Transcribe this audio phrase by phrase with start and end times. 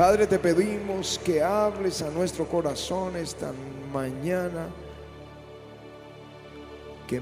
[0.00, 3.52] Padre, te pedimos que hables a nuestro corazón esta
[3.92, 4.66] mañana,
[7.06, 7.20] que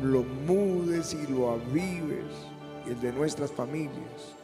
[0.00, 2.32] lo mudes y lo avives,
[2.86, 4.36] y el de nuestras familias,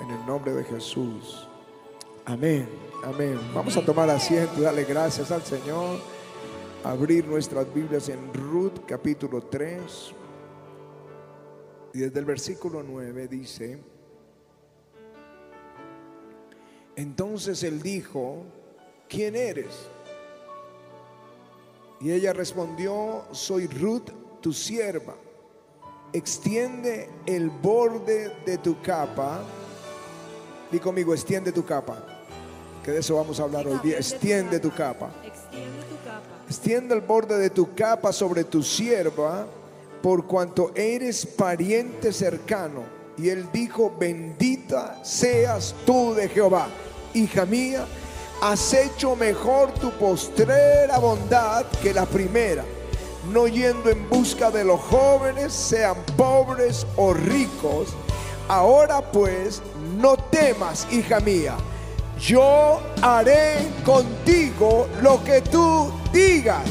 [0.00, 1.48] en el nombre de Jesús.
[2.26, 2.68] Amén,
[3.02, 3.40] amén.
[3.52, 5.98] Vamos a tomar asiento y darle gracias al Señor.
[6.84, 10.14] Abrir nuestras Biblias en Ruth capítulo 3.
[11.94, 13.82] Y desde el versículo 9 dice,
[16.96, 18.44] entonces él dijo,
[19.08, 19.88] ¿quién eres?
[22.00, 24.10] Y ella respondió, soy Ruth,
[24.40, 25.14] tu sierva.
[26.12, 29.42] Extiende el borde de tu capa.
[30.70, 32.04] Di conmigo, extiende tu capa.
[32.84, 33.96] Que de eso vamos a hablar hoy día.
[33.96, 35.10] Extiende tu capa.
[36.48, 39.46] Extiende el borde de tu capa sobre tu sierva,
[40.02, 42.82] por cuanto eres pariente cercano.
[43.16, 46.68] Y él dijo, bendita seas tú de Jehová,
[47.14, 47.84] hija mía,
[48.40, 52.64] has hecho mejor tu postrera bondad que la primera,
[53.32, 57.88] no yendo en busca de los jóvenes, sean pobres o ricos.
[58.48, 59.62] Ahora pues,
[59.96, 61.54] no temas, hija mía,
[62.18, 66.64] yo haré contigo lo que tú digas.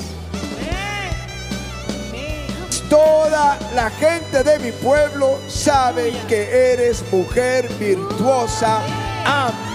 [2.90, 8.82] Toda la gente de mi pueblo sabe que eres mujer virtuosa.
[9.26, 9.71] Amén.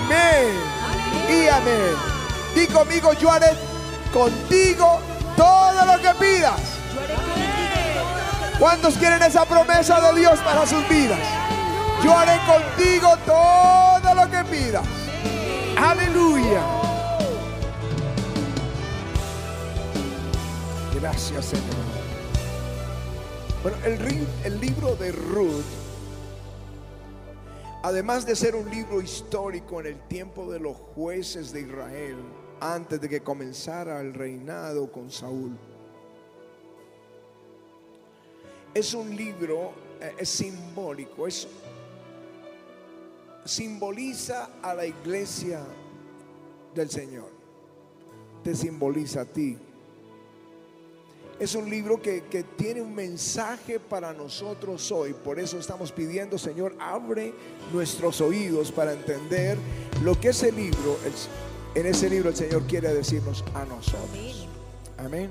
[1.29, 1.95] Y amén.
[2.55, 3.53] Di conmigo, yo haré
[4.13, 5.01] contigo
[5.37, 6.61] todo lo que pidas.
[8.59, 11.19] ¿Cuántos quieren esa promesa de Dios para sus vidas?
[12.03, 14.85] Yo haré contigo todo lo que pidas.
[15.77, 16.63] Aleluya.
[20.95, 21.65] Gracias, Señor.
[23.63, 23.77] Bueno,
[24.45, 25.65] el libro de Ruth,
[27.87, 32.17] además de ser un libro histórico en el tiempo de los jueces de Israel,
[32.59, 35.57] antes de que comenzara el reinado con Saúl,
[38.75, 41.29] es un libro eh, es simbólico,
[43.45, 45.65] simboliza a la iglesia
[46.75, 47.31] del Señor,
[48.43, 49.57] te simboliza a ti.
[51.39, 52.23] Es un libro que,
[52.57, 55.13] tiene un mensaje para nosotros hoy.
[55.13, 57.35] Por eso estamos pidiendo, Señor, abre
[57.73, 59.59] nuestros oídos para entender
[60.03, 60.97] lo que ese libro,
[61.75, 64.49] en ese libro el Señor quiere decirnos a nosotros.
[64.97, 65.31] Amén.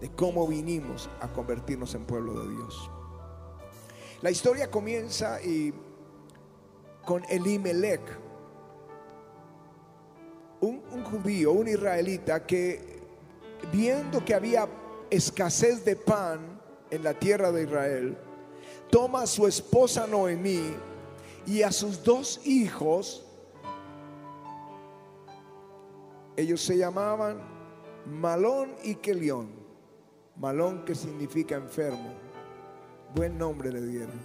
[0.00, 2.90] De cómo vinimos a convertirnos en pueblo de Dios.
[4.22, 5.74] La historia comienza y
[7.04, 8.00] con Elimelech,
[10.60, 13.02] un, un judío, un israelita que
[13.70, 14.66] viendo que había
[15.12, 16.40] escasez de pan
[16.90, 18.16] en la tierra de Israel,
[18.90, 20.74] toma a su esposa Noemí
[21.46, 23.24] y a sus dos hijos,
[26.34, 27.40] ellos se llamaban
[28.06, 29.50] Malón y Kelión,
[30.36, 32.14] Malón que significa enfermo,
[33.14, 34.20] buen nombre le dieron,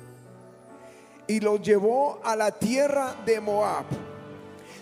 [1.28, 3.86] y los llevó a la tierra de Moab.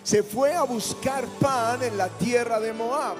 [0.04, 3.16] Se fue a buscar pan en la tierra de Moab.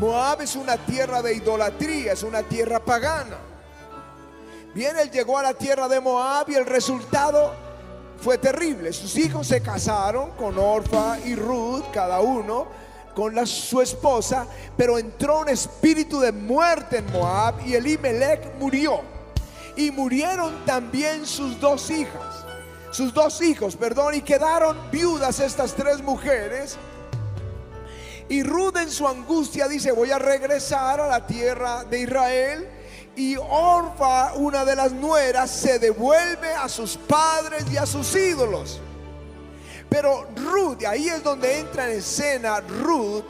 [0.00, 3.36] Moab es una tierra de idolatría, es una tierra pagana.
[4.74, 7.52] Bien, él llegó a la tierra de Moab y el resultado
[8.20, 8.92] fue terrible.
[8.92, 12.66] Sus hijos se casaron con Orfa y Ruth, cada uno
[13.14, 19.00] con su esposa, pero entró un espíritu de muerte en Moab y Elimelech murió.
[19.76, 22.44] Y murieron también sus dos hijas,
[22.90, 26.76] sus dos hijos, perdón, y quedaron viudas estas tres mujeres
[28.28, 32.68] y Ruth en su angustia dice, voy a regresar a la tierra de Israel.
[33.14, 38.80] Y Orfa, una de las nueras, se devuelve a sus padres y a sus ídolos.
[39.90, 43.26] Pero Ruth, ahí es donde entra en escena Ruth,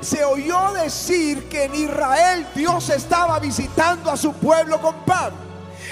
[0.00, 5.32] se oyó decir que en Israel Dios estaba visitando a su pueblo con pan.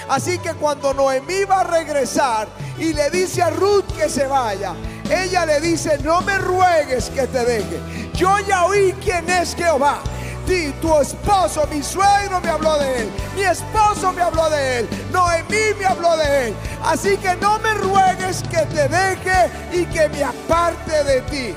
[0.07, 2.47] Así que cuando Noemí va a regresar
[2.77, 4.73] y le dice a Ruth que se vaya,
[5.09, 7.79] ella le dice, no me ruegues que te deje.
[8.13, 9.99] Yo ya oí quién es Jehová.
[10.47, 13.09] Ti, tu esposo, mi suegro me habló de él.
[13.35, 14.89] Mi esposo me habló de él.
[15.11, 16.55] Noemí me habló de él.
[16.83, 21.55] Así que no me ruegues que te deje y que me aparte de ti.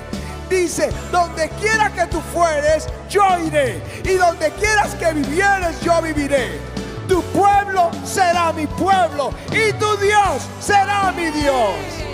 [0.48, 3.82] Dice, donde quiera que tú fueres, yo iré.
[4.04, 6.58] Y donde quieras que vivieres, yo viviré.
[7.06, 12.07] Tu pueblo será mi pueblo y tu Dios será mi Dios.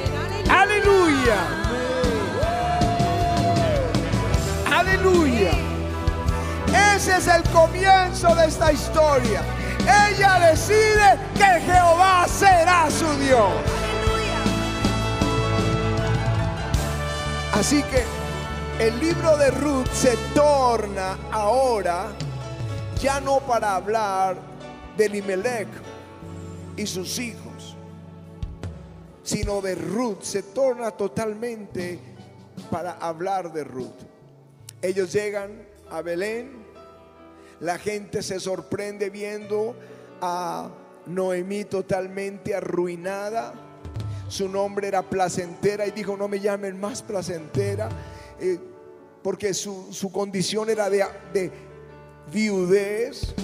[0.48, 1.36] Aleluya.
[4.72, 5.52] Aleluya.
[6.94, 9.42] Ese es el comienzo de esta historia.
[9.80, 13.52] Ella decide que Jehová será su Dios.
[17.52, 18.04] Así que
[18.84, 22.06] el libro de Ruth se torna ahora
[23.00, 24.36] ya no para hablar
[24.96, 25.68] de Limelech
[26.76, 27.43] y sus hijos,
[29.24, 30.22] sino de Ruth.
[30.22, 31.98] Se torna totalmente
[32.70, 34.04] para hablar de Ruth.
[34.80, 36.52] Ellos llegan a Belén,
[37.60, 39.74] la gente se sorprende viendo
[40.20, 40.70] a
[41.06, 43.54] Noemí totalmente arruinada.
[44.28, 47.88] Su nombre era placentera y dijo, no me llamen más placentera,
[48.38, 48.58] eh,
[49.22, 51.50] porque su, condición era de, de
[52.30, 53.34] viudez,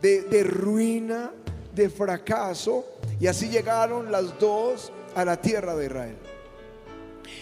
[0.00, 1.32] de, de ruina,
[1.74, 2.86] de fracaso.
[3.20, 6.16] Y así llegaron las dos a la tierra de Israel.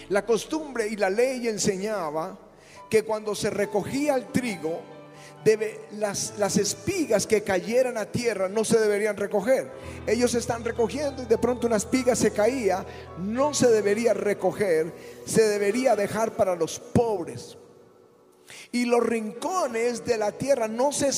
[0.09, 2.37] La costumbre y la ley enseñaba
[2.89, 4.81] que cuando se recogía el trigo,
[5.43, 9.71] debe, las, las espigas que cayeran a tierra no se deberían recoger.
[10.05, 12.85] Ellos están recogiendo y de pronto una espiga se caía,
[13.19, 14.93] no se debería recoger,
[15.25, 17.57] se debería dejar para los pobres.
[18.71, 21.09] Y los rincones de la tierra no se,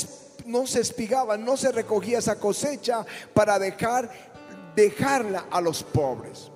[0.46, 4.33] no se espigaban, no se recogía esa cosecha para dejar,
[4.76, 6.52] dejarla a los pobres.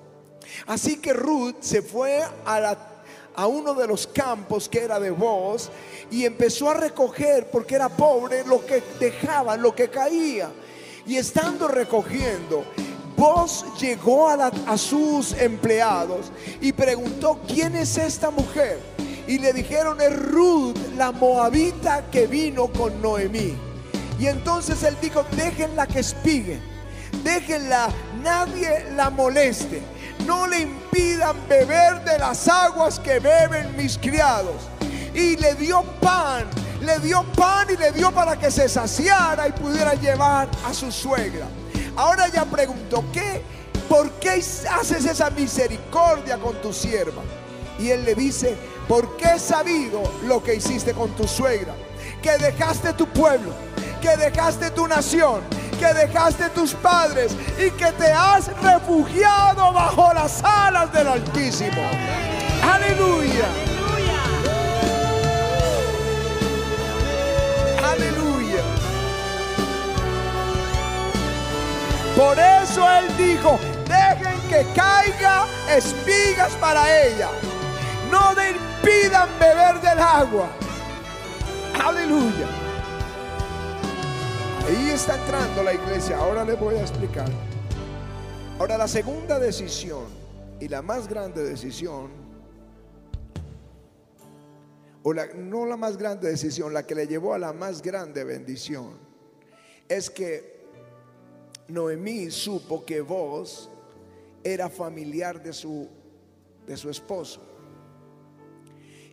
[0.66, 5.70] Así que Ruth se fue a uno de los campos que era de voz
[6.10, 10.50] y empezó a recoger, porque era pobre, lo que dejaban, lo que caía.
[11.06, 12.64] Y estando recogiendo,
[13.16, 18.78] vos llegó a, a sus empleados y preguntó, ¿quién es esta mujer?
[19.26, 23.54] Y le dijeron, es Ruth, la moabita que vino con Noemí.
[24.18, 26.58] Y entonces él dijo, déjenla que espigue,
[27.22, 27.90] déjenla,
[28.22, 29.82] nadie la moleste
[30.28, 34.56] no le impidan beber de las aguas que beben mis criados.
[35.14, 36.44] Y le dio pan,
[36.82, 40.92] le dio pan y le dio para que se saciara y pudiera llevar a su
[40.92, 41.46] suegra.
[41.96, 43.42] Ahora ya pregunto, ¿qué?
[43.88, 47.22] ¿Por qué haces esa misericordia con tu sierva?
[47.78, 48.54] Y él le dice,
[48.86, 51.74] porque he sabido lo que hiciste con tu suegra,
[52.22, 53.50] que dejaste tu pueblo,
[54.02, 55.40] que dejaste tu nación,
[55.78, 61.82] que dejaste tus padres y que te has refugiado bajo las alas del Altísimo.
[62.62, 63.46] Aleluya.
[67.92, 68.62] Aleluya.
[72.16, 77.28] Por eso él dijo, dejen que caiga espigas para ella.
[78.10, 80.48] No le impidan beber del agua.
[81.84, 82.67] Aleluya.
[84.68, 86.18] Ahí está entrando la iglesia.
[86.18, 87.26] Ahora les voy a explicar.
[88.58, 90.04] Ahora la segunda decisión
[90.60, 92.10] y la más grande decisión,
[95.02, 98.24] o la, no la más grande decisión, la que le llevó a la más grande
[98.24, 98.98] bendición,
[99.88, 100.66] es que
[101.68, 103.70] Noemí supo que vos
[104.44, 105.88] era familiar de su,
[106.66, 107.40] de su esposo.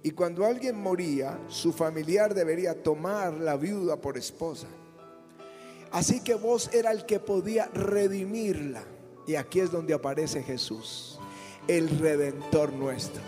[0.04, 4.68] Y cuando alguien moría, su familiar debería tomar la viuda por esposa.
[5.92, 8.84] Así que vos era el que podía redimirla.
[9.28, 11.20] Y aquí es donde aparece Jesús,
[11.68, 13.22] el redentor nuestro.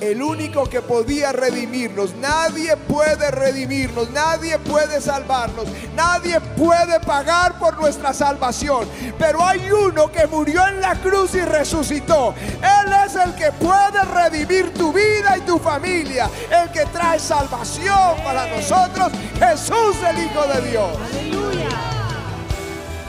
[0.00, 2.14] El único que podía redimirnos.
[2.16, 8.88] Nadie puede redimirnos, nadie puede salvarnos, nadie puede pagar por nuestra salvación.
[9.18, 12.34] Pero hay uno que murió en la cruz y resucitó.
[12.38, 16.28] Él es el que puede redimir tu vida y tu familia.
[16.50, 19.12] El que trae salvación para nosotros.
[19.38, 21.41] Jesús el Hijo de Dios.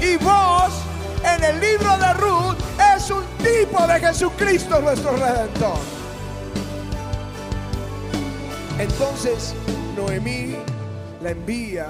[0.03, 0.73] Y vos,
[1.23, 2.57] en el libro de Ruth,
[2.97, 5.77] es un tipo de Jesucristo nuestro Redentor.
[8.77, 9.55] Entonces,
[9.95, 10.57] Noemí
[11.21, 11.87] la envía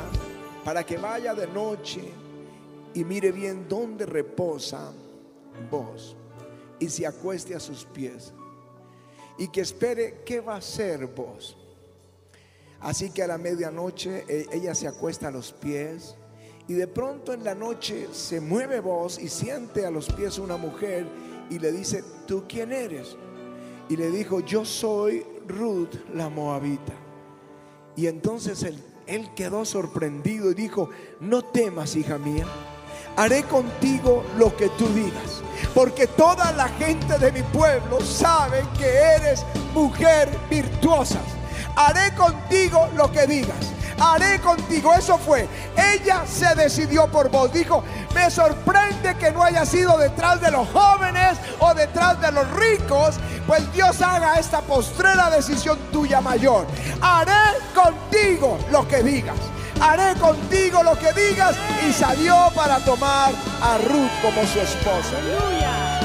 [0.63, 2.03] para que vaya de noche
[2.93, 4.91] y mire bien dónde reposa
[5.71, 6.15] vos
[6.77, 8.31] y se acueste a sus pies
[9.39, 11.57] y que espere qué va a hacer vos.
[12.79, 16.15] Así que a la medianoche e, ella se acuesta a los pies
[16.67, 20.55] y de pronto en la noche se mueve voz y siente a los pies una
[20.55, 21.05] mujer
[21.49, 23.17] y le dice, ¿tú quién eres?
[23.89, 26.93] Y le dijo, yo soy Ruth la Moabita.
[27.97, 30.89] Y entonces él, él quedó sorprendido y dijo,
[31.19, 32.45] no temas, hija mía,
[33.17, 35.43] haré contigo lo que tú digas.
[35.75, 41.19] Porque toda la gente de mi pueblo sabe que eres mujer virtuosa.
[41.75, 44.93] Haré contigo lo que digas haré contigo.
[44.93, 45.47] Eso fue.
[45.75, 47.51] Ella se decidió por vos.
[47.51, 47.83] Dijo,
[48.13, 53.15] me sorprende que no haya sido detrás de los jóvenes o detrás de los ricos,
[53.47, 56.65] pues Dios haga esta postrera decisión tuya mayor.
[57.01, 59.37] Haré contigo lo que digas.
[59.81, 61.55] Haré contigo lo que digas
[61.87, 65.17] y salió para tomar a Ruth como su esposa.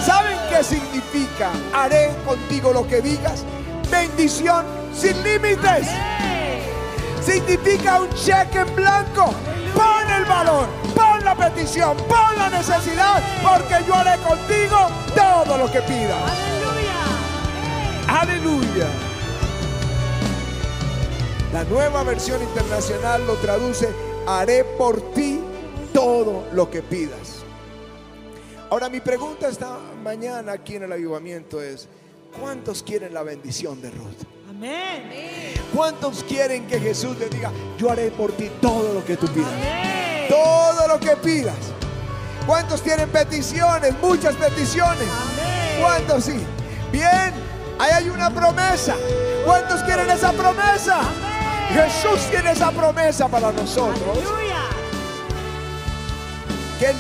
[0.04, 3.45] ¿Saben qué significa haré contigo lo que digas?
[3.90, 5.88] bendición sin límites.
[7.28, 9.26] Significa un cheque en blanco.
[9.75, 15.70] Pon el valor, pon la petición, pon la necesidad, porque yo haré contigo todo lo
[15.70, 16.32] que pidas.
[18.08, 18.87] Aleluya.
[21.52, 23.90] La nueva versión internacional lo traduce,
[24.26, 25.38] haré por ti
[25.92, 27.44] todo lo que pidas.
[28.70, 31.88] Ahora mi pregunta esta mañana aquí en el avivamiento es,
[32.40, 34.38] ¿cuántos quieren la bendición de Ruth?
[34.59, 35.55] Amén.
[35.73, 39.53] ¿Cuántos quieren que Jesús le diga, yo haré por ti todo lo que tú pidas?
[39.53, 40.27] Amén.
[40.29, 41.55] Todo lo que pidas.
[42.45, 43.95] ¿Cuántos tienen peticiones?
[44.03, 45.07] Muchas peticiones.
[45.09, 45.81] Amén.
[45.81, 46.45] ¿Cuántos sí?
[46.91, 47.33] Bien,
[47.79, 48.97] ahí hay una promesa.
[49.45, 51.03] ¿Cuántos quieren esa promesa?
[51.73, 54.09] Jesús tiene esa promesa para nosotros.
[54.11, 54.57] Aleluya.
[56.81, 56.97] Que Él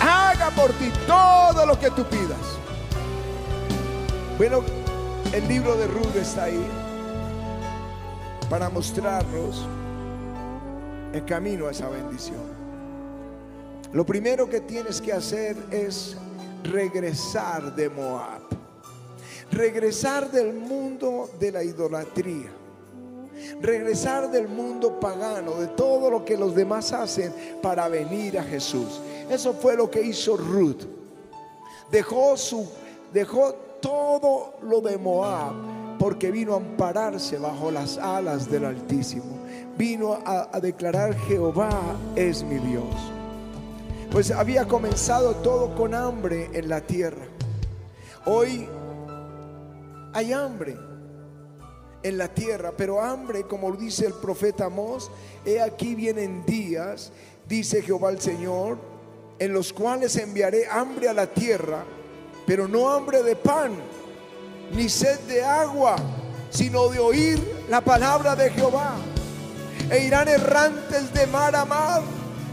[0.00, 2.38] haga por ti todo lo que tú pidas.
[4.38, 4.62] Bueno,
[5.32, 6.64] el libro de Ruth está ahí
[8.50, 9.64] para mostrarnos
[11.14, 12.60] el camino a esa bendición.
[13.92, 16.16] Lo primero que tienes que hacer es
[16.64, 18.42] regresar de Moab.
[19.52, 22.50] Regresar del mundo de la idolatría.
[23.60, 29.00] Regresar del mundo pagano, de todo lo que los demás hacen para venir a Jesús.
[29.30, 30.82] Eso fue lo que hizo Ruth.
[31.90, 32.68] Dejó su
[33.12, 39.38] dejó todo lo de Moab porque vino a ampararse bajo las alas del Altísimo.
[39.76, 41.70] Vino a, declarar Jehová
[42.16, 42.86] es mi Dios.
[44.10, 47.26] Pues había comenzado todo con hambre en la tierra.
[48.24, 48.66] Hoy
[50.14, 50.74] hay hambre
[52.02, 55.10] en la tierra, pero hambre, como dice el profeta Amós,
[55.44, 57.12] he aquí vienen días,
[57.46, 58.78] dice Jehová el Señor,
[59.38, 61.84] en los cuales enviaré hambre a la tierra,
[62.46, 63.72] pero no hambre de pan,
[64.72, 65.96] ni sed de agua,
[66.50, 68.94] sino de oír la palabra de Jehová.
[69.90, 72.02] E irán errantes de mar a mar,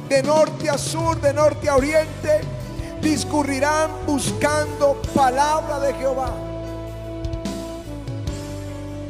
[0.10, 2.42] de norte a sur, de norte a oriente,
[3.02, 6.34] discurrirán buscando palabra de Jehová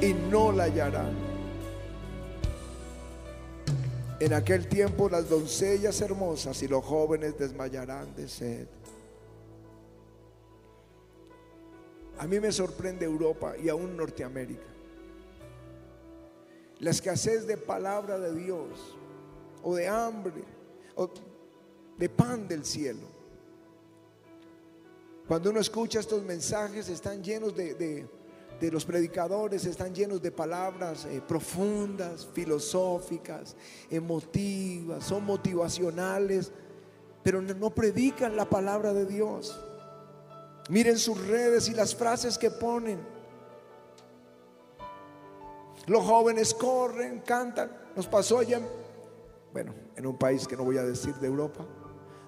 [0.01, 1.27] y no la hallarán.
[4.19, 8.67] En aquel tiempo las doncellas hermosas y los jóvenes desmayarán de sed.
[12.19, 14.65] A mí me sorprende Europa y aún Norteamérica.
[16.79, 18.97] La escasez de palabra de Dios
[19.63, 20.43] o de hambre
[20.95, 21.09] o
[21.97, 23.17] de pan del cielo.
[25.27, 28.07] Cuando uno escucha estos mensajes están llenos de, de,
[28.59, 33.55] de los predicadores, están llenos de palabras eh, profundas, filosóficas,
[33.89, 36.51] emotivas, son motivacionales,
[37.23, 39.59] pero no, no predican la palabra de Dios.
[40.69, 42.99] Miren sus redes y las frases que ponen.
[45.85, 47.71] Los jóvenes corren, cantan.
[47.95, 48.67] Nos pasó allá, en-
[49.53, 51.65] bueno, en un país que no voy a decir de Europa.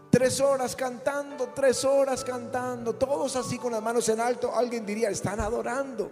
[0.09, 4.55] Tres horas cantando, tres horas cantando, todos así con las manos en alto.
[4.55, 6.09] Alguien diría, están adorando.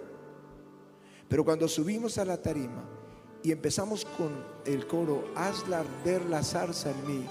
[1.27, 2.83] Pero cuando subimos a la tarima
[3.41, 7.25] y empezamos con el coro, hazla arder la zarza en mí,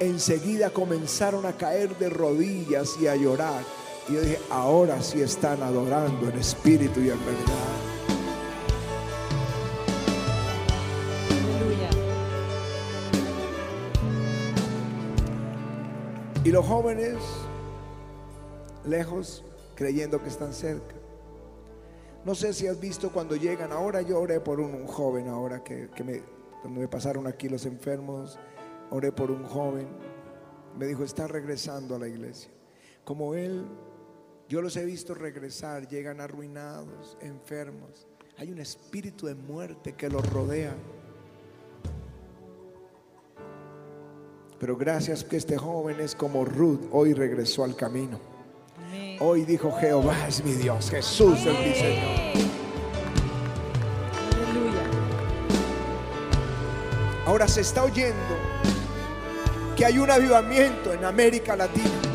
[0.00, 3.62] enseguida comenzaron a caer de rodillas y a llorar.
[4.08, 7.76] Y yo dije, ahora sí están adorando en espíritu y en verdad.
[11.30, 11.90] Aleluya.
[16.44, 17.16] Y los jóvenes,
[18.84, 20.94] lejos, creyendo que están cerca.
[22.24, 25.64] No sé si has visto cuando llegan, ahora yo oré por un, un joven, ahora
[25.64, 26.20] que, que me,
[26.60, 28.38] cuando me pasaron aquí los enfermos,
[28.90, 29.88] oré por un joven,
[30.76, 32.50] me dijo, está regresando a la iglesia.
[33.04, 33.66] Como él,
[34.50, 38.08] yo los he visto regresar, llegan arruinados, enfermos.
[38.36, 40.74] Hay un espíritu de muerte que los rodea.
[44.58, 48.18] Pero gracias que este joven es como Ruth, hoy regresó al camino.
[49.20, 52.48] Hoy dijo Jehová es mi Dios, Jesús es mi Señor.
[54.48, 54.82] Aleluya.
[57.24, 58.34] Ahora se está oyendo
[59.76, 62.09] que hay un avivamiento en América Latina,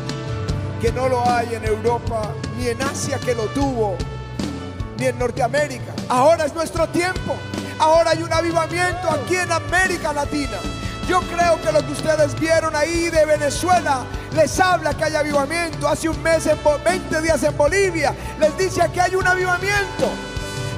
[0.80, 3.96] que no lo hay en Europa, ni en Asia que lo tuvo,
[4.98, 5.92] ni en Norteamérica.
[6.08, 7.34] Ahora es nuestro tiempo.
[7.78, 10.58] Ahora hay un avivamiento aquí en América Latina.
[11.08, 14.04] Yo creo que lo que ustedes vieron ahí de Venezuela
[14.34, 15.86] les habla que hay avivamiento.
[15.88, 20.08] Hace un mes, en Bo- 20 días en Bolivia, les dice que hay un avivamiento.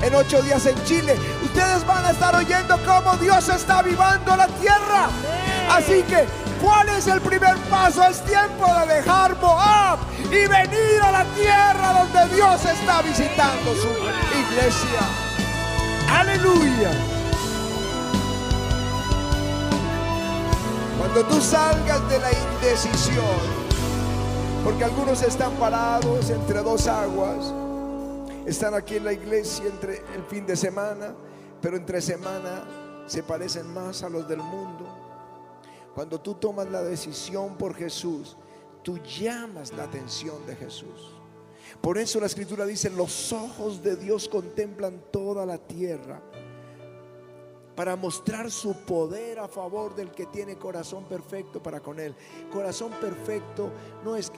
[0.02, 4.46] En ocho días en Chile, ustedes van a estar oyendo cómo Dios está avivando la
[4.46, 5.08] tierra.
[5.70, 6.24] Así que,
[6.68, 8.02] ¿cuál es el primer paso?
[8.04, 13.88] Es tiempo de dejar Moab y venir a la tierra donde Dios está visitando su
[14.38, 15.00] iglesia.
[16.10, 16.90] Aleluya.
[20.98, 23.24] Cuando tú salgas de la indecisión,
[24.62, 27.54] porque algunos están parados entre dos aguas,
[28.44, 31.14] están aquí en la iglesia entre el fin de semana,
[31.62, 32.64] pero entre semana
[33.06, 34.97] se parecen más a los del mundo.
[35.98, 38.36] Cuando tú tomas la decisión por Jesús,
[38.84, 41.12] tú llamas la atención de Jesús.
[41.80, 46.22] Por eso la escritura dice, los ojos de Dios contemplan toda la tierra
[47.74, 52.14] para mostrar su poder a favor del que tiene corazón perfecto para con él.
[52.52, 53.68] Corazón perfecto
[54.04, 54.30] no es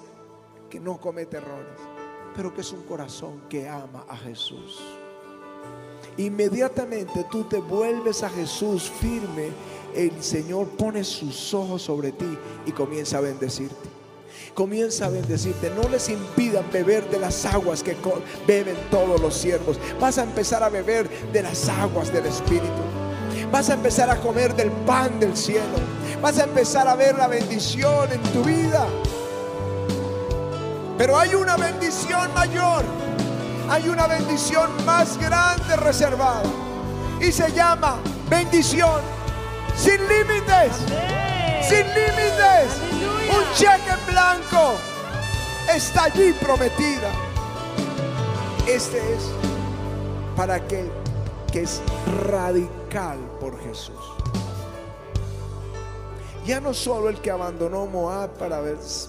[0.71, 1.79] que no comete errores,
[2.35, 4.81] pero que es un corazón que ama a Jesús.
[6.17, 9.51] Inmediatamente tú te vuelves a Jesús firme,
[9.95, 14.01] el Señor pone sus ojos sobre ti y comienza a bendecirte
[14.55, 15.71] comienza a bendecirte.
[15.71, 17.97] No les impidan beber de las aguas que
[18.47, 19.79] beben todos los siervos.
[20.01, 22.67] Vas a empezar a beber de las aguas del Espíritu.
[23.51, 25.79] Vas a empezar a comer del pan del cielo.
[26.21, 28.87] Vas a empezar a ver la bendición en tu vida.
[30.99, 32.85] Pero hay una bendición mayor.
[33.69, 36.43] Hay una bendición más grande reservada.
[37.21, 39.01] Y se llama bendición
[39.77, 40.73] sin límites.
[41.63, 42.81] Sin límites.
[43.31, 44.75] Un cheque en blanco
[45.75, 47.11] está allí prometida.
[48.67, 49.31] Este es
[50.37, 50.91] para aquel
[51.53, 51.83] que es
[52.29, 53.97] radical por Jesús.
[56.47, 58.61] Ya no solo el que abandonó Moab para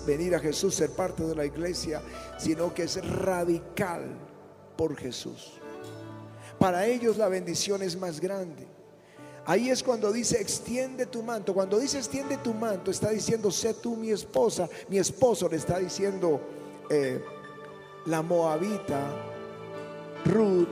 [0.06, 2.02] venir a Jesús, ser parte de la iglesia,
[2.38, 4.04] sino que es radical
[4.76, 5.54] por Jesús.
[6.60, 8.68] Para ellos la bendición es más grande.
[9.46, 11.54] Ahí es cuando dice extiende tu manto.
[11.54, 14.70] Cuando dice extiende tu manto, está diciendo sé tú mi esposa.
[14.90, 16.40] Mi esposo le está diciendo
[16.90, 17.24] eh,
[18.06, 19.00] la moabita,
[20.26, 20.70] Ruth,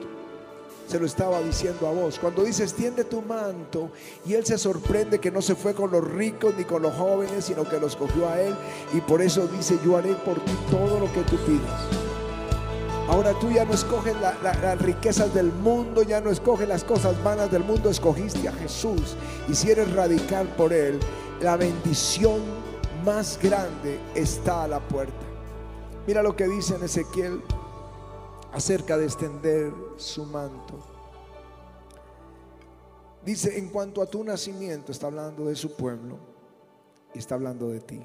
[0.88, 2.20] se lo estaba diciendo a vos.
[2.20, 3.92] Cuando dice extiende tu manto
[4.26, 7.46] y él se sorprende que no se fue con los ricos ni con los jóvenes,
[7.46, 8.56] sino que los cogió a él.
[8.94, 12.19] Y por eso dice yo haré por ti todo lo que tú pidas.
[13.20, 17.52] Ahora tú ya no escoges las riquezas del mundo, ya no escoges las cosas vanas
[17.52, 19.18] del mundo, escogiste a Jesús.
[19.50, 20.98] Y si eres radical por Él,
[21.42, 22.40] la bendición
[23.04, 25.26] más grande está a la puerta.
[26.08, 27.44] Mira lo que dice en Ezequiel
[28.54, 30.80] acerca de extender su manto.
[33.26, 36.16] Dice, en cuanto a tu nacimiento, está hablando de su pueblo
[37.14, 38.02] y está hablando de ti.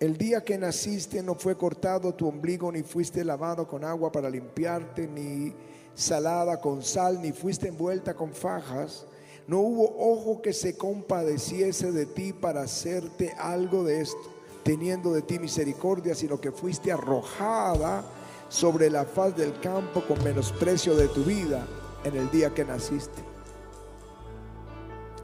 [0.00, 4.30] El día que naciste no fue cortado tu ombligo, ni fuiste lavado con agua para
[4.30, 5.52] limpiarte, ni
[5.92, 9.06] salada con sal, ni fuiste envuelta con fajas.
[9.48, 14.22] No hubo ojo que se compadeciese de ti para hacerte algo de esto,
[14.62, 18.04] teniendo de ti misericordia, sino que fuiste arrojada
[18.48, 21.66] sobre la faz del campo con menosprecio de tu vida
[22.04, 23.20] en el día que naciste.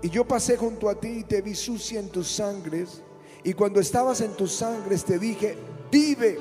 [0.03, 3.03] Y yo pasé junto a ti y te vi sucia en tus sangres
[3.45, 5.57] y cuando estabas en tus sangres te dije,
[5.93, 6.41] vive.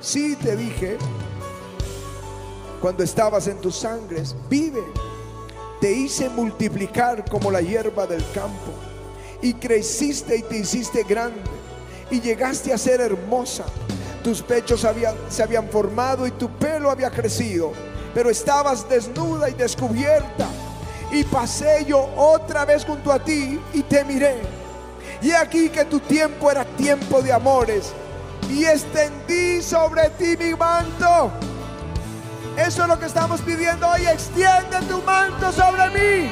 [0.00, 0.96] Sí te dije,
[2.80, 4.82] cuando estabas en tus sangres, vive.
[5.80, 8.72] Te hice multiplicar como la hierba del campo.
[9.42, 11.40] Y creciste y te hiciste grande.
[12.12, 13.64] Y llegaste a ser hermosa.
[14.22, 17.72] Tus pechos habían, se habían formado y tu pelo había crecido.
[18.14, 20.46] Pero estabas desnuda y descubierta.
[21.10, 24.55] Y pasé yo otra vez junto a ti y te miré
[25.26, 27.92] y aquí que tu tiempo era tiempo de amores.
[28.48, 31.32] Y extendí sobre ti mi manto.
[32.56, 34.06] Eso es lo que estamos pidiendo hoy.
[34.06, 36.30] Extiende tu manto sobre mí.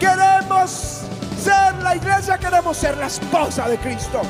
[0.00, 1.02] Queremos
[1.40, 4.22] ser la iglesia, queremos ser la esposa de Cristo.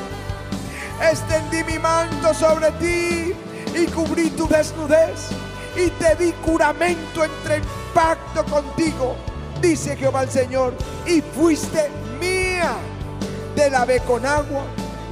[1.01, 3.33] Extendí mi manto sobre ti
[3.75, 5.29] y cubrí tu desnudez
[5.75, 7.63] y te di juramento entre el
[7.95, 9.15] pacto contigo,
[9.59, 10.75] dice Jehová el Señor,
[11.07, 11.89] y fuiste
[12.61, 12.75] mía.
[13.55, 14.63] Te lavé con agua,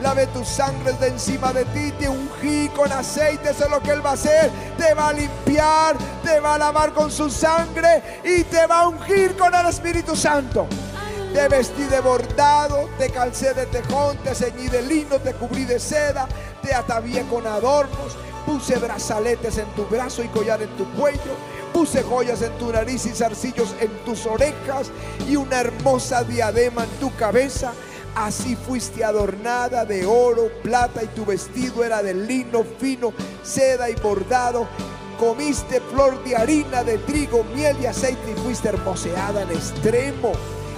[0.02, 3.92] lavé tus sangres de encima de ti, te ungí con aceite, eso es lo que
[3.92, 4.50] Él va a hacer.
[4.78, 8.88] Te va a limpiar, te va a lavar con su sangre y te va a
[8.88, 10.68] ungir con el Espíritu Santo.
[11.34, 15.80] Te vestí de bordado, te calcé de tejón, te ceñí de lino, te cubrí de
[15.80, 16.28] seda,
[16.64, 21.36] te atavié con adornos, puse brazaletes en tu brazo y collar en tu cuello,
[21.80, 24.92] puse joyas en tu nariz y zarcillos en tus orejas
[25.30, 27.72] y una hermosa diadema en tu cabeza.
[28.16, 33.14] Así fuiste adornada de oro, plata y tu vestido era de lino fino,
[33.44, 34.68] seda y bordado.
[35.18, 40.34] Comiste flor de harina, de trigo, miel y aceite y fuiste hermoseada en extremo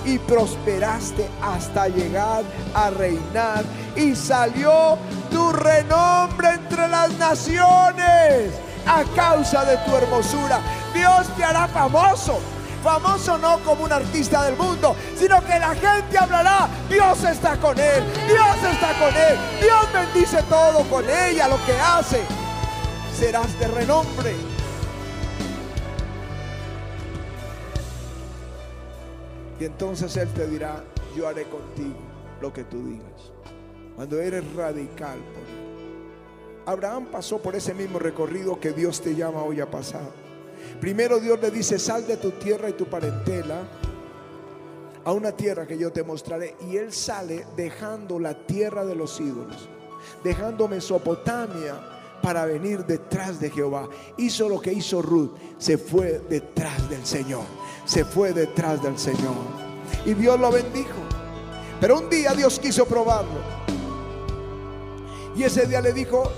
[0.05, 2.43] y prosperaste hasta llegar
[2.75, 3.63] a reinar
[3.95, 4.99] y salió
[5.31, 8.51] tu renombre entre las naciones
[8.85, 10.59] a causa de tu hermosura.
[10.93, 12.39] Dios te hará famoso.
[12.83, 17.77] Famoso no como un artista del mundo, sino que la gente hablará, Dios está con
[17.77, 22.23] él, Dios está con él, Dios bendice todo con ella, lo que hace.
[23.15, 24.35] Serás de renombre.
[29.59, 30.83] Y entonces Él te dirá,
[31.15, 31.99] yo haré contigo
[32.41, 33.31] lo que tú digas.
[33.95, 36.73] Cuando eres radical por.
[36.73, 40.20] Abraham pasó por ese mismo recorrido que Dios te llama hoy a pasar.
[40.79, 43.61] Primero Dios le dice, sal de tu tierra y tu parentela
[45.03, 46.55] a una tierra que yo te mostraré.
[46.69, 49.69] Y él sale dejando la tierra de los ídolos,
[50.23, 51.79] dejando Mesopotamia
[52.21, 53.89] para venir detrás de Jehová.
[54.17, 57.43] Hizo lo que hizo Ruth, se fue detrás del Señor,
[57.85, 59.35] se fue detrás del Señor.
[60.05, 60.99] Y Dios lo bendijo.
[61.79, 63.61] Pero un día Dios quiso probarlo.
[65.35, 66.31] Y ese día le dijo,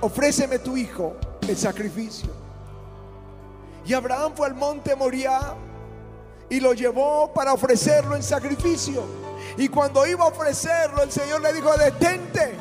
[0.00, 1.16] ofréceme tu hijo
[1.48, 2.41] el sacrificio.
[3.84, 5.54] Y Abraham fue al monte Moriah
[6.48, 9.04] y lo llevó para ofrecerlo en sacrificio.
[9.56, 12.54] Y cuando iba a ofrecerlo, el Señor le dijo, detente.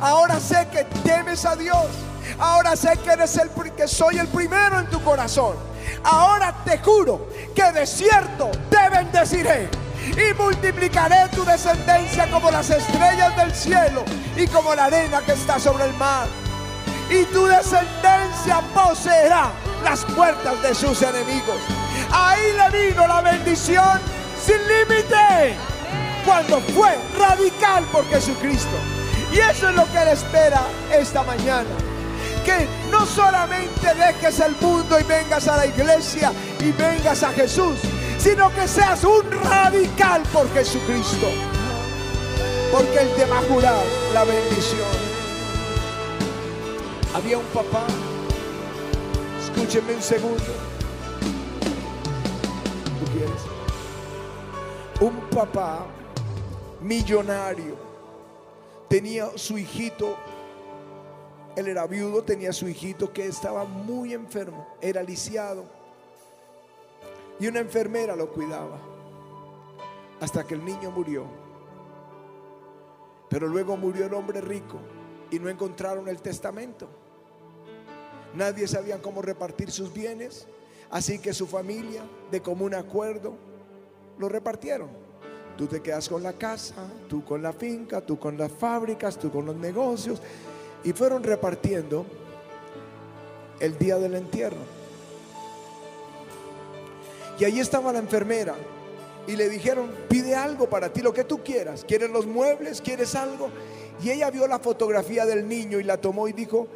[0.00, 1.86] Ahora sé que temes a Dios.
[2.38, 5.56] Ahora sé que eres el que soy el primero en tu corazón.
[6.04, 9.68] Ahora te juro que de cierto te bendeciré
[10.12, 14.04] y multiplicaré tu descendencia como las estrellas del cielo
[14.36, 16.26] y como la arena que está sobre el mar.
[17.10, 19.50] Y tu descendencia poseerá
[19.84, 21.58] las puertas de sus enemigos.
[22.10, 24.00] Ahí le vino la bendición
[24.44, 25.56] sin límite
[26.24, 28.76] cuando fue radical por Jesucristo.
[29.32, 30.62] Y eso es lo que Él espera
[30.92, 31.68] esta mañana.
[32.44, 37.78] Que no solamente dejes el mundo y vengas a la iglesia y vengas a Jesús,
[38.18, 41.28] sino que seas un radical por Jesucristo.
[42.72, 45.08] Porque Él te va a jurar la bendición.
[47.14, 47.84] Había un papá,
[49.58, 50.44] escúcheme un segundo.
[52.98, 53.42] ¿Tú quieres?
[55.00, 55.86] Un papá
[56.80, 57.74] millonario
[58.88, 60.16] tenía su hijito,
[61.56, 65.64] él era viudo, tenía su hijito que estaba muy enfermo, era lisiado.
[67.40, 68.78] Y una enfermera lo cuidaba
[70.20, 71.24] hasta que el niño murió.
[73.28, 74.78] Pero luego murió el hombre rico
[75.30, 76.88] y no encontraron el testamento.
[78.38, 80.46] Nadie sabía cómo repartir sus bienes,
[80.90, 83.34] así que su familia, de común acuerdo,
[84.16, 84.90] lo repartieron.
[85.56, 86.76] Tú te quedas con la casa,
[87.08, 90.22] tú con la finca, tú con las fábricas, tú con los negocios.
[90.84, 92.06] Y fueron repartiendo
[93.58, 94.62] el día del entierro.
[97.40, 98.54] Y ahí estaba la enfermera.
[99.26, 101.84] Y le dijeron, pide algo para ti, lo que tú quieras.
[101.84, 102.80] ¿Quieres los muebles?
[102.82, 103.50] ¿Quieres algo?
[104.00, 106.68] Y ella vio la fotografía del niño y la tomó y dijo,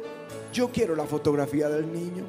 [0.53, 2.23] yo quiero la fotografía del niño.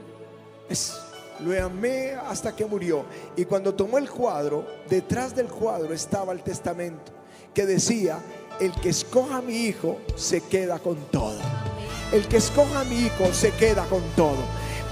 [0.68, 0.98] Es,
[1.40, 3.04] lo amé hasta que murió.
[3.36, 7.12] Y cuando tomó el cuadro, detrás del cuadro estaba el testamento
[7.52, 8.18] que decía,
[8.60, 11.38] el que escoja a mi hijo se queda con todo.
[12.12, 14.38] El que escoja a mi hijo se queda con todo.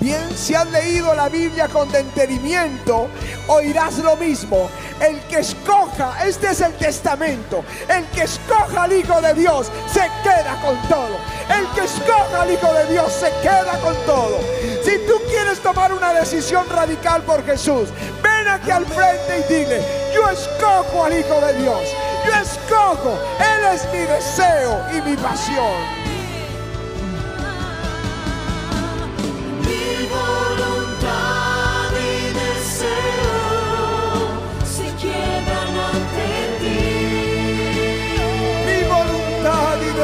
[0.02, 3.08] Bien, si has leído la Biblia con detenimiento,
[3.46, 4.68] oirás lo mismo.
[5.00, 10.00] El que escoja, este es el testamento, el que escoja al Hijo de Dios se
[10.24, 11.16] queda con todo.
[11.48, 14.40] El que escoja al Hijo de Dios se queda con todo.
[14.82, 17.88] Si tú quieres tomar una decisión radical por Jesús,
[18.24, 21.80] ven aquí al frente y dile, yo escojo al Hijo de Dios.
[22.26, 26.01] Yo escojo, Él es mi deseo y mi pasión.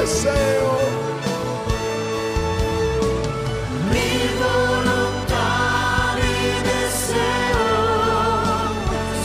[0.08, 0.70] Deseo.
[3.92, 7.68] Mi voluntad y deseo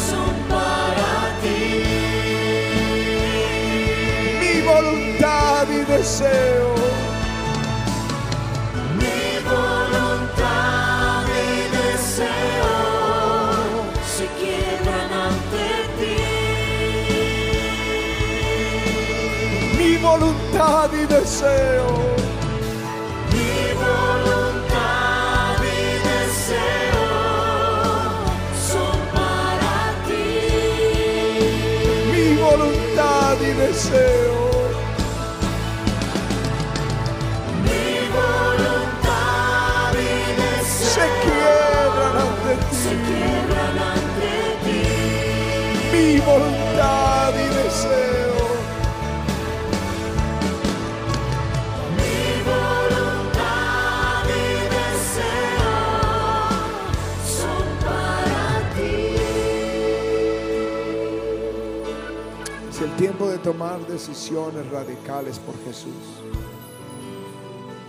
[0.07, 1.63] son para ti.
[4.41, 6.62] Mi voluntad y deseo.
[20.83, 21.87] Voluntad y deseo.
[23.31, 25.65] Mi voluntad y
[26.09, 27.07] deseo
[28.69, 30.27] son para ti.
[32.11, 34.22] Mi voluntad y deseo.
[63.79, 66.21] Decisiones radicales por Jesús.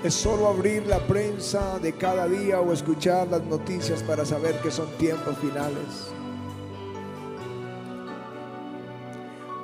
[0.03, 4.70] Es solo abrir la prensa de cada día o escuchar las noticias para saber que
[4.70, 6.12] son tiempos finales.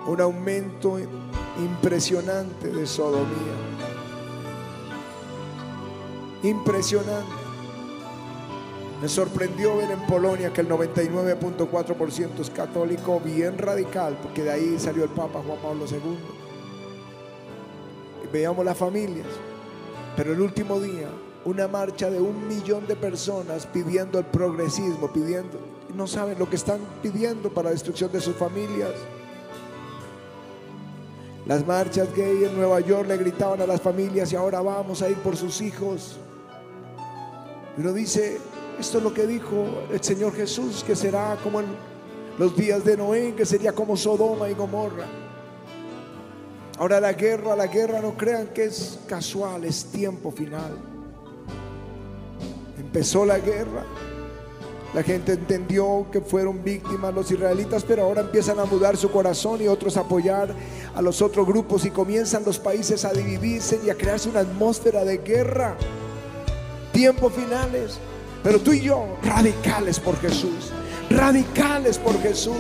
[0.07, 0.99] Un aumento
[1.59, 3.55] impresionante de sodomía.
[6.43, 7.40] Impresionante.
[9.01, 14.79] Me sorprendió ver en Polonia que el 99.4% es católico bien radical, porque de ahí
[14.79, 16.19] salió el Papa Juan Pablo II.
[18.25, 19.27] Y veíamos las familias.
[20.17, 21.09] Pero el último día,
[21.47, 25.59] una marcha de un millón de personas pidiendo el progresismo, pidiendo,
[25.95, 28.93] no saben lo que están pidiendo para la destrucción de sus familias.
[31.47, 35.09] Las marchas gay en Nueva York le gritaban a las familias y ahora vamos a
[35.09, 36.19] ir por sus hijos.
[37.79, 38.39] Y dice,
[38.81, 41.67] esto es lo que dijo el Señor Jesús, que será como en
[42.39, 45.05] los días de Noé, que sería como Sodoma y Gomorra.
[46.79, 50.79] Ahora la guerra, la guerra no crean que es casual, es tiempo final.
[52.79, 53.85] Empezó la guerra,
[54.95, 59.61] la gente entendió que fueron víctimas los israelitas, pero ahora empiezan a mudar su corazón
[59.61, 60.55] y otros a apoyar
[60.95, 65.05] a los otros grupos y comienzan los países a dividirse y a crearse una atmósfera
[65.05, 65.77] de guerra.
[66.95, 68.01] Tiempos finales.
[68.43, 70.73] Pero tú y yo, radicales por Jesús.
[71.11, 72.57] Radicales por Jesús.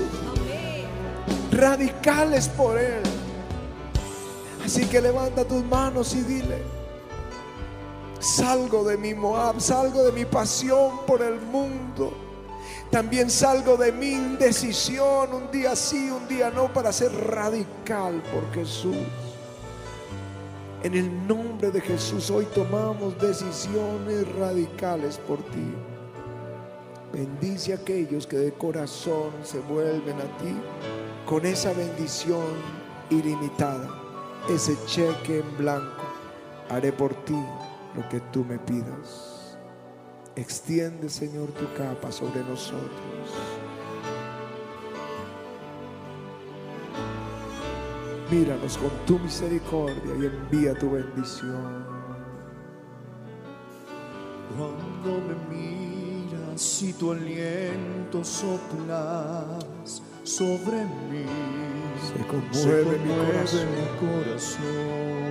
[1.53, 3.03] Radicales por Él.
[4.64, 6.62] Así que levanta tus manos y dile,
[8.21, 12.12] salgo de mi Moab, salgo de mi pasión por el mundo.
[12.90, 18.53] También salgo de mi indecisión, un día sí, un día no, para ser radical por
[18.53, 18.97] Jesús.
[20.83, 25.75] En el nombre de Jesús hoy tomamos decisiones radicales por ti.
[27.12, 30.57] Bendice a aquellos que de corazón se vuelven a ti
[31.27, 32.47] con esa bendición
[33.11, 33.90] ilimitada,
[34.49, 36.03] ese cheque en blanco.
[36.71, 37.38] Haré por ti
[37.95, 39.59] lo que tú me pidas.
[40.35, 43.50] Extiende, Señor, tu capa sobre nosotros.
[48.31, 51.85] Míranos con tu misericordia y envía tu bendición.
[54.57, 61.25] Cuando me miras y tu aliento soplas sobre mí,
[62.07, 63.69] Se conmueve mi conmueve corazón.
[63.75, 65.30] mi corazón.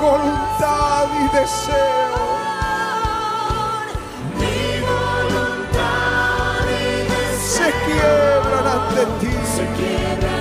[0.00, 2.18] Voluntad y deseo.
[4.38, 9.34] Mi voluntad y se deseo quiebran ante ti.
[9.56, 10.37] se quiebran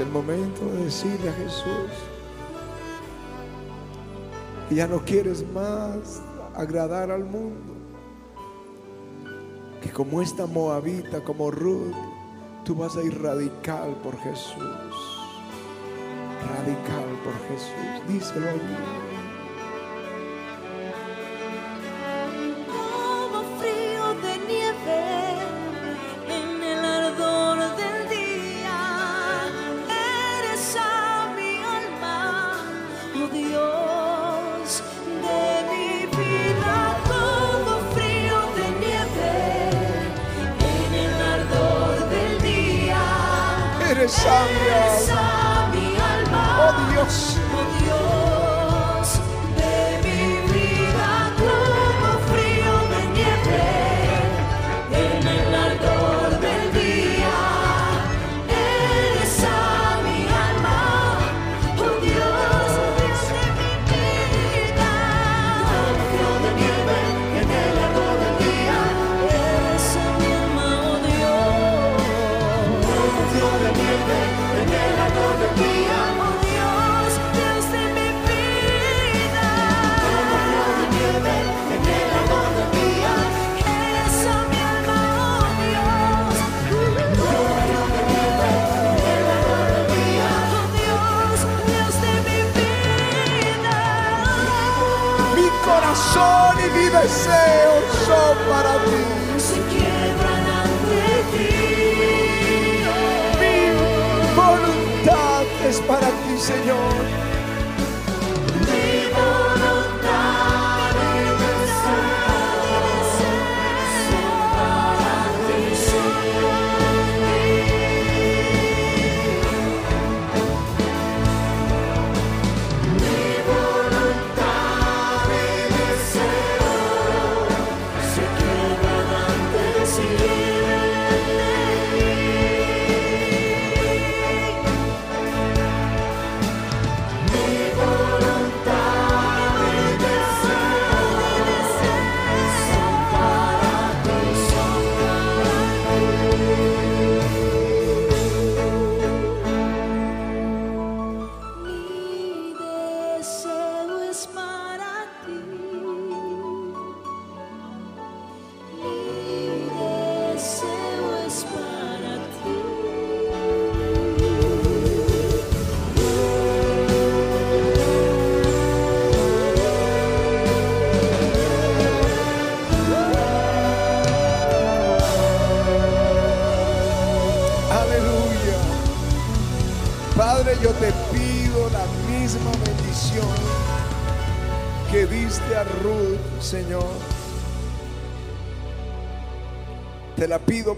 [0.00, 1.90] el momento de decirle a Jesús
[4.68, 6.22] que ya no quieres más
[6.54, 7.74] agradar al mundo.
[9.82, 11.94] Que como esta moabita, como Ruth,
[12.64, 14.54] tú vas a ir radical por Jesús.
[16.48, 18.08] Radical por Jesús.
[18.08, 19.29] Díselo a mí.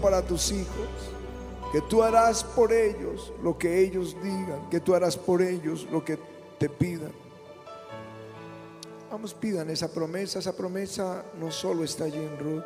[0.03, 0.89] Para tus hijos,
[1.71, 6.03] que tú harás por ellos lo que ellos digan, que tú harás por ellos lo
[6.03, 6.19] que
[6.59, 7.13] te pidan.
[9.09, 10.39] Vamos, pidan esa promesa.
[10.39, 12.63] Esa promesa no solo está allí en Ruth.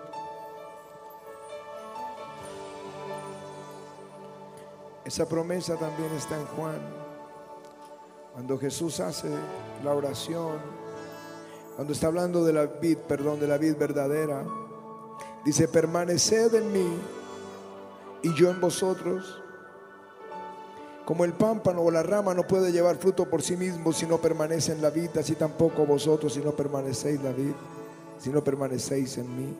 [5.06, 6.80] Esa promesa también está en Juan.
[8.34, 9.30] Cuando Jesús hace
[9.84, 10.58] la oración,
[11.76, 14.43] cuando está hablando de la vid, perdón, de la vid verdadera,
[15.45, 17.16] dice, permaneced en mí
[18.23, 19.41] y yo en vosotros.
[21.06, 24.17] Como el pámpano o la rama no puede llevar fruto por sí mismo si no
[24.17, 27.53] permanece en la vid, así tampoco vosotros si no permanecéis la vid,
[28.19, 29.58] si no permanecéis en mí.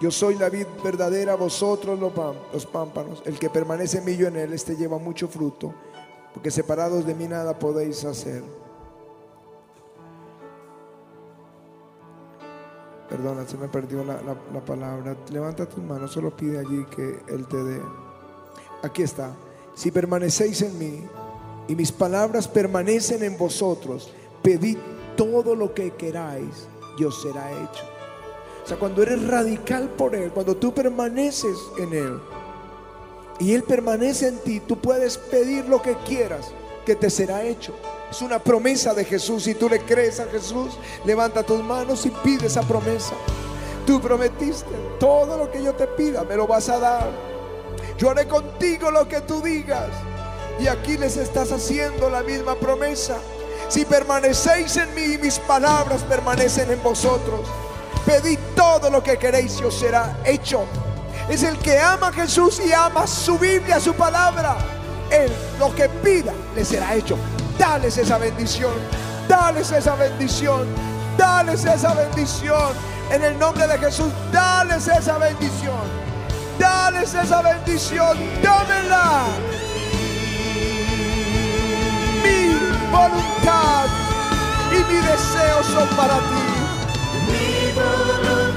[0.00, 3.22] Yo soy la vid verdadera, vosotros los, pám- los pámpanos.
[3.24, 5.74] El que permanece en mí, yo en él, este lleva mucho fruto,
[6.34, 8.42] porque separados de mí nada podéis hacer.
[13.18, 15.16] Perdona, se me perdió la, la- la palabra.
[15.32, 17.82] Levanta tus manos, solo pide allí que Él te dé.
[18.84, 19.32] Aquí está.
[19.74, 21.02] Si permanecéis en mí
[21.66, 24.78] y mis palabras permanecen en vosotros, pedid
[25.16, 27.84] todo lo que queráis y será hecho.
[28.64, 32.20] O sea, cuando eres radical por Él, cuando tú permaneces en Él
[33.40, 36.52] y Él permanece en ti, tú puedes pedir lo que quieras,
[36.86, 37.74] que te será hecho.
[38.10, 39.44] Es una promesa de Jesús.
[39.44, 43.14] Si tú le crees a Jesús, levanta tus manos y pide esa promesa.
[43.86, 47.10] Tú prometiste, todo lo que yo te pida, me lo vas a dar.
[47.98, 49.88] Yo haré contigo lo que tú digas.
[50.58, 53.18] Y aquí les estás haciendo la misma promesa.
[53.68, 57.40] Si permanecéis en mí y mis palabras permanecen en vosotros,
[58.06, 60.64] pedid todo lo que queréis y os será hecho.
[61.28, 64.56] Es el que ama a Jesús y ama su Biblia, su palabra.
[65.10, 67.18] Él lo que pida le será hecho.
[67.58, 68.72] Dales esa bendición.
[69.28, 70.66] Dales esa bendición.
[71.16, 72.72] Dales esa bendición.
[73.10, 75.82] En el nombre de Jesús, dales esa bendición.
[76.58, 78.16] Dales esa bendición.
[78.42, 79.24] Dámela.
[82.22, 82.54] Mi
[82.90, 83.86] voluntad
[84.70, 86.44] y mi deseo son para ti.
[87.26, 88.47] Mi voluntad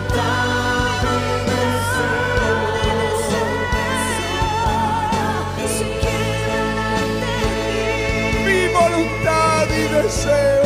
[10.25, 10.60] y